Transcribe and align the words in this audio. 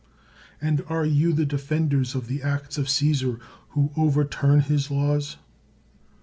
And 0.59 0.81
are 0.87 1.05
you 1.05 1.31
the 1.31 1.45
defenders 1.45 2.15
of 2.15 2.25
the 2.25 2.41
acts 2.41 2.79
of 2.79 2.89
Caesar 2.89 3.39
who 3.77 3.91
over 3.95 4.25
turn 4.25 4.61
his 4.61 4.89
laws? 4.89 5.37